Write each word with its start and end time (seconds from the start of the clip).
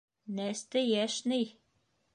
Нәстәйәшней! 0.39 1.47